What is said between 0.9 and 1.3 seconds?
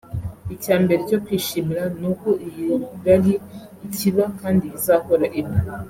cyo